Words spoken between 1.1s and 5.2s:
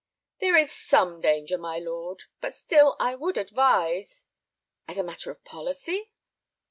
danger, my lord; but still I would advise—" "As a